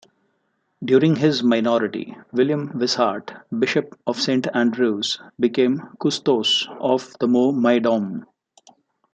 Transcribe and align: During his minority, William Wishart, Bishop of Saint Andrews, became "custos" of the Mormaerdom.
During 0.83 1.15
his 1.17 1.43
minority, 1.43 2.17
William 2.31 2.71
Wishart, 2.75 3.33
Bishop 3.59 3.95
of 4.07 4.19
Saint 4.19 4.47
Andrews, 4.51 5.19
became 5.39 5.89
"custos" 5.99 6.67
of 6.79 7.13
the 7.19 7.27
Mormaerdom. 7.27 8.23